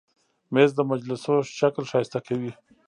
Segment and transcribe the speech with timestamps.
[0.53, 2.51] مېز د مجلسو شکل ښایسته کوي.